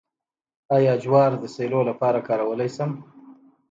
[0.75, 2.91] آیا جوار د سیلو لپاره کارولی شم؟